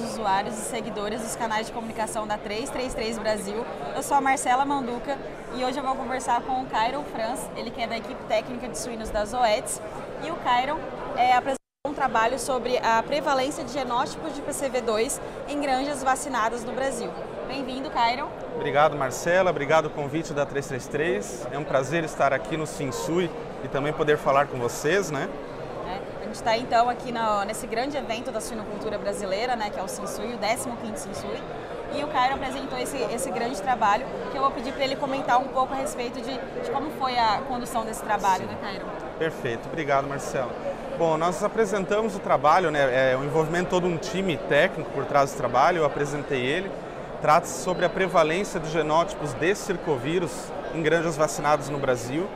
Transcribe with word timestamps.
usuários 0.00 0.58
e 0.58 0.62
seguidores 0.62 1.20
dos 1.20 1.36
canais 1.36 1.68
de 1.68 1.72
comunicação 1.72 2.26
da 2.26 2.36
333 2.36 3.16
Brasil. 3.16 3.64
Eu 3.94 4.02
sou 4.02 4.16
a 4.16 4.20
Marcela 4.20 4.64
Manduca 4.64 5.16
e 5.54 5.64
hoje 5.64 5.78
eu 5.78 5.84
vou 5.84 5.94
conversar 5.94 6.40
com 6.42 6.62
o 6.62 6.66
Cairon 6.66 7.04
Franz, 7.04 7.48
ele 7.56 7.70
que 7.70 7.80
é 7.80 7.86
da 7.86 7.96
equipe 7.96 8.20
técnica 8.24 8.68
de 8.68 8.76
suínos 8.76 9.08
da 9.08 9.24
Zoetis. 9.24 9.80
E 10.24 10.32
o 10.32 10.34
Cairon 10.38 10.80
é, 11.16 11.32
apresentou 11.32 11.60
um 11.86 11.94
trabalho 11.94 12.40
sobre 12.40 12.78
a 12.78 13.00
prevalência 13.04 13.62
de 13.62 13.72
genótipos 13.72 14.34
de 14.34 14.42
PCV2 14.42 15.20
em 15.48 15.60
granjas 15.60 16.02
vacinadas 16.02 16.64
no 16.64 16.72
Brasil. 16.72 17.12
Bem-vindo, 17.46 17.88
Cairon. 17.88 18.28
Obrigado, 18.56 18.96
Marcela. 18.96 19.50
Obrigado 19.50 19.86
o 19.86 19.90
convite 19.90 20.32
da 20.32 20.44
333. 20.44 21.46
É 21.52 21.58
um 21.58 21.64
prazer 21.64 22.02
estar 22.02 22.32
aqui 22.32 22.56
no 22.56 22.66
Sinsui 22.66 23.30
e 23.62 23.68
também 23.68 23.92
poder 23.92 24.18
falar 24.18 24.48
com 24.48 24.58
vocês, 24.58 25.08
né? 25.08 25.28
Gente 26.30 26.36
está 26.36 26.56
então 26.56 26.88
aqui 26.88 27.12
nesse 27.46 27.66
grande 27.66 27.96
evento 27.96 28.30
da 28.30 28.40
suinocultura 28.40 28.96
brasileira, 28.96 29.56
né, 29.56 29.68
que 29.68 29.80
é 29.80 29.82
o 29.82 29.88
Sinsui, 29.88 30.34
o 30.34 30.38
15º 30.38 30.96
Sinsui. 30.96 31.42
E 31.92 32.04
o 32.04 32.06
Cairo 32.06 32.34
apresentou 32.34 32.78
esse, 32.78 32.96
esse 33.12 33.32
grande 33.32 33.60
trabalho, 33.60 34.06
que 34.30 34.38
eu 34.38 34.42
vou 34.42 34.52
pedir 34.52 34.72
para 34.72 34.84
ele 34.84 34.94
comentar 34.94 35.40
um 35.40 35.48
pouco 35.48 35.74
a 35.74 35.76
respeito 35.76 36.20
de, 36.20 36.32
de, 36.62 36.70
como 36.70 36.88
foi 36.92 37.18
a 37.18 37.40
condução 37.48 37.84
desse 37.84 38.00
trabalho, 38.00 38.44
Sim. 38.44 38.50
né, 38.50 38.58
Cairo? 38.60 38.84
Perfeito, 39.18 39.66
obrigado, 39.66 40.06
Marcelo. 40.06 40.52
Bom, 40.96 41.18
nós 41.18 41.42
apresentamos 41.42 42.14
o 42.14 42.20
trabalho, 42.20 42.70
né, 42.70 43.12
é 43.12 43.16
o 43.16 43.24
envolvimento 43.24 43.70
todo 43.70 43.88
um 43.88 43.96
time 43.96 44.36
técnico 44.36 44.88
por 44.92 45.04
trás 45.06 45.32
do 45.32 45.36
trabalho, 45.36 45.78
eu 45.78 45.84
apresentei 45.84 46.46
ele. 46.46 46.70
Trata-se 47.20 47.60
sobre 47.64 47.84
a 47.84 47.88
prevalência 47.88 48.60
de 48.60 48.70
genótipos 48.70 49.34
de 49.34 49.52
circovírus 49.56 50.30
em 50.72 50.80
granjas 50.80 51.16
vacinadas 51.16 51.68
no 51.68 51.78
Brasil 51.78 52.28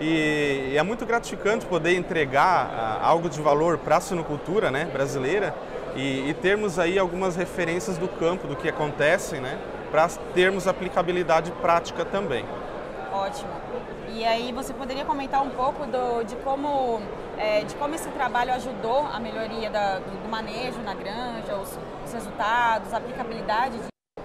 e, 0.00 0.74
é 0.76 0.82
muito 0.82 1.06
gratificante 1.06 1.64
poder 1.66 1.94
entregar 1.94 2.70
ah, 2.70 3.06
algo 3.06 3.28
de 3.28 3.40
valor 3.40 3.78
para 3.78 3.96
a 3.96 4.00
sinocultura 4.00 4.70
né, 4.70 4.84
brasileira 4.86 5.54
e, 5.94 6.28
e, 6.28 6.34
termos 6.34 6.78
aí 6.78 6.98
algumas 6.98 7.36
referências 7.36 7.96
do 7.96 8.06
campo, 8.06 8.46
do 8.46 8.54
que 8.54 8.68
acontece, 8.68 9.36
né, 9.40 9.58
para 9.90 10.08
termos 10.34 10.66
aplicabilidade 10.66 11.50
prática 11.52 12.04
também. 12.04 12.44
Ótimo. 13.12 13.50
E 14.12 14.24
aí 14.24 14.52
você 14.52 14.72
poderia 14.72 15.04
comentar 15.04 15.42
um 15.42 15.50
pouco 15.50 15.86
do, 15.86 16.22
de, 16.24 16.36
como, 16.36 17.00
é, 17.36 17.64
de 17.64 17.74
como 17.76 17.94
esse 17.94 18.08
trabalho 18.10 18.52
ajudou 18.54 19.06
a 19.12 19.18
melhoria 19.18 19.68
da, 19.68 19.98
do 19.98 20.28
manejo 20.28 20.78
na 20.80 20.94
granja, 20.94 21.56
os, 21.56 21.78
os 22.04 22.12
resultados, 22.12 22.92
a 22.94 22.98
aplicabilidade? 22.98 23.78
De... 23.78 23.84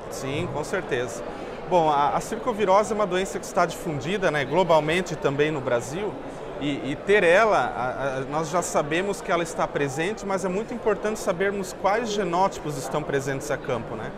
Sim, 0.09 0.47
com 0.53 0.63
certeza. 0.63 1.23
Bom, 1.71 1.89
a, 1.89 2.17
a 2.17 2.19
circovirose 2.19 2.91
é 2.91 2.95
uma 2.95 3.07
doença 3.07 3.39
que 3.39 3.45
está 3.45 3.65
difundida 3.65 4.29
né, 4.29 4.43
globalmente 4.43 5.15
também 5.15 5.51
no 5.51 5.61
Brasil. 5.61 6.13
E, 6.59 6.91
e 6.91 6.97
ter 6.97 7.23
ela, 7.23 7.59
a, 7.59 8.17
a, 8.17 8.19
nós 8.29 8.49
já 8.49 8.61
sabemos 8.61 9.21
que 9.21 9.31
ela 9.31 9.41
está 9.41 9.65
presente, 9.65 10.25
mas 10.25 10.43
é 10.43 10.49
muito 10.49 10.73
importante 10.73 11.17
sabermos 11.17 11.73
quais 11.81 12.11
genótipos 12.11 12.77
estão 12.77 13.01
presentes 13.01 13.49
a 13.49 13.55
campo. 13.55 13.95
Né? 13.95 14.11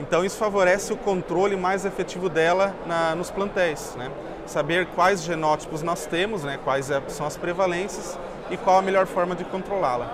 Então 0.00 0.24
isso 0.24 0.36
favorece 0.38 0.92
o 0.92 0.96
controle 0.96 1.54
mais 1.54 1.84
efetivo 1.84 2.28
dela 2.28 2.74
na, 2.84 3.14
nos 3.14 3.30
plantéis. 3.30 3.94
Né? 3.94 4.10
Saber 4.44 4.86
quais 4.86 5.22
genótipos 5.22 5.84
nós 5.84 6.04
temos, 6.04 6.42
né? 6.42 6.58
quais 6.64 6.90
é, 6.90 7.00
são 7.06 7.24
as 7.24 7.36
prevalências 7.36 8.18
e 8.50 8.56
qual 8.56 8.76
a 8.76 8.82
melhor 8.82 9.06
forma 9.06 9.36
de 9.36 9.44
controlá-la. 9.44 10.10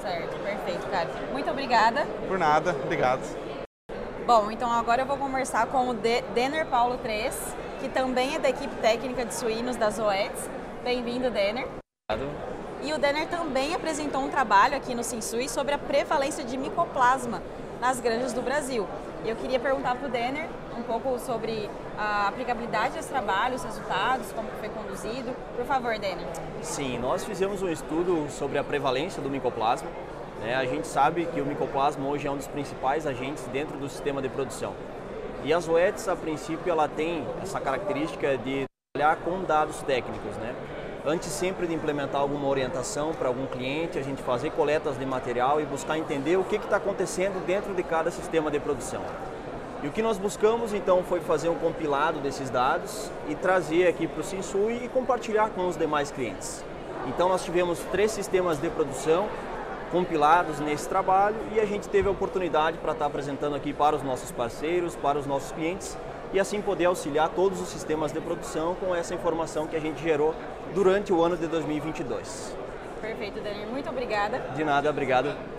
Certo, 0.00 0.38
perfeito, 0.42 0.86
cara. 0.90 1.10
Muito 1.32 1.50
obrigada. 1.50 2.06
Por 2.26 2.38
nada, 2.38 2.74
obrigado. 2.82 3.47
Bom, 4.28 4.50
então 4.50 4.70
agora 4.70 5.00
eu 5.00 5.06
vou 5.06 5.16
conversar 5.16 5.68
com 5.68 5.88
o 5.88 5.94
Denner 5.94 6.66
Paulo 6.66 6.98
3, 6.98 7.34
que 7.80 7.88
também 7.88 8.34
é 8.34 8.38
da 8.38 8.50
equipe 8.50 8.76
técnica 8.76 9.24
de 9.24 9.32
suínos 9.32 9.74
da 9.74 9.88
Zoetis. 9.88 10.50
Bem-vindo, 10.84 11.30
Denner. 11.30 11.66
Obrigado. 12.12 12.30
E 12.82 12.92
o 12.92 12.98
Denner 12.98 13.26
também 13.28 13.74
apresentou 13.74 14.20
um 14.20 14.28
trabalho 14.28 14.76
aqui 14.76 14.94
no 14.94 15.02
Sinsui 15.02 15.48
sobre 15.48 15.72
a 15.72 15.78
prevalência 15.78 16.44
de 16.44 16.58
micoplasma 16.58 17.42
nas 17.80 18.00
granjas 18.00 18.34
do 18.34 18.42
Brasil. 18.42 18.86
E 19.24 19.30
eu 19.30 19.36
queria 19.36 19.58
perguntar 19.58 19.94
para 19.94 20.06
o 20.06 20.10
Denner 20.10 20.46
um 20.78 20.82
pouco 20.82 21.18
sobre 21.18 21.70
a 21.96 22.28
aplicabilidade 22.28 22.96
desse 22.96 23.08
trabalho, 23.08 23.54
os 23.54 23.64
resultados, 23.64 24.30
como 24.32 24.50
foi 24.60 24.68
conduzido. 24.68 25.34
Por 25.56 25.64
favor, 25.64 25.98
Denner. 25.98 26.26
Sim, 26.60 26.98
nós 26.98 27.24
fizemos 27.24 27.62
um 27.62 27.68
estudo 27.70 28.28
sobre 28.28 28.58
a 28.58 28.62
prevalência 28.62 29.22
do 29.22 29.30
micoplasma 29.30 29.88
né? 30.40 30.54
A 30.54 30.64
gente 30.64 30.86
sabe 30.86 31.26
que 31.26 31.40
o 31.40 31.46
micoplasma 31.46 32.06
hoje 32.06 32.26
é 32.26 32.30
um 32.30 32.36
dos 32.36 32.46
principais 32.46 33.06
agentes 33.06 33.44
dentro 33.52 33.76
do 33.78 33.88
sistema 33.88 34.22
de 34.22 34.28
produção. 34.28 34.74
E 35.44 35.52
a 35.52 35.60
Zoetis, 35.60 36.08
a 36.08 36.16
princípio, 36.16 36.70
ela 36.70 36.88
tem 36.88 37.26
essa 37.42 37.60
característica 37.60 38.36
de 38.38 38.64
trabalhar 38.92 39.16
com 39.16 39.42
dados 39.44 39.82
técnicos. 39.82 40.36
Né? 40.36 40.54
Antes 41.06 41.28
sempre 41.28 41.66
de 41.66 41.74
implementar 41.74 42.20
alguma 42.20 42.48
orientação 42.48 43.12
para 43.12 43.28
algum 43.28 43.46
cliente, 43.46 43.98
a 43.98 44.02
gente 44.02 44.22
fazer 44.22 44.50
coletas 44.50 44.98
de 44.98 45.06
material 45.06 45.60
e 45.60 45.64
buscar 45.64 45.96
entender 45.96 46.36
o 46.36 46.44
que 46.44 46.56
está 46.56 46.76
acontecendo 46.76 47.44
dentro 47.46 47.74
de 47.74 47.82
cada 47.82 48.10
sistema 48.10 48.50
de 48.50 48.58
produção. 48.58 49.02
E 49.82 49.86
o 49.86 49.92
que 49.92 50.02
nós 50.02 50.18
buscamos 50.18 50.74
então 50.74 51.04
foi 51.04 51.20
fazer 51.20 51.48
um 51.48 51.54
compilado 51.54 52.18
desses 52.18 52.50
dados 52.50 53.12
e 53.28 53.36
trazer 53.36 53.86
aqui 53.86 54.08
para 54.08 54.20
o 54.20 54.24
Sinsui 54.24 54.84
e 54.84 54.88
compartilhar 54.88 55.50
com 55.50 55.68
os 55.68 55.76
demais 55.76 56.10
clientes. 56.10 56.64
Então 57.06 57.28
nós 57.28 57.44
tivemos 57.44 57.78
três 57.92 58.10
sistemas 58.10 58.60
de 58.60 58.68
produção 58.70 59.28
compilados 59.90 60.60
nesse 60.60 60.88
trabalho 60.88 61.36
e 61.52 61.60
a 61.60 61.64
gente 61.64 61.88
teve 61.88 62.08
a 62.08 62.10
oportunidade 62.10 62.78
para 62.78 62.92
estar 62.92 63.06
apresentando 63.06 63.56
aqui 63.56 63.72
para 63.72 63.96
os 63.96 64.02
nossos 64.02 64.30
parceiros, 64.30 64.94
para 64.96 65.18
os 65.18 65.26
nossos 65.26 65.52
clientes 65.52 65.96
e 66.32 66.38
assim 66.38 66.60
poder 66.60 66.86
auxiliar 66.86 67.30
todos 67.30 67.60
os 67.60 67.68
sistemas 67.68 68.12
de 68.12 68.20
produção 68.20 68.74
com 68.74 68.94
essa 68.94 69.14
informação 69.14 69.66
que 69.66 69.76
a 69.76 69.80
gente 69.80 70.02
gerou 70.02 70.34
durante 70.74 71.12
o 71.12 71.22
ano 71.22 71.36
de 71.36 71.46
2022. 71.46 72.56
Perfeito, 73.00 73.40
Daniel. 73.40 73.68
Muito 73.68 73.88
obrigada. 73.88 74.38
De 74.54 74.64
nada, 74.64 74.90
obrigado. 74.90 75.57